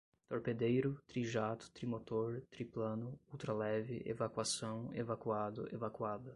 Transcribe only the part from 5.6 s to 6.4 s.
evacuada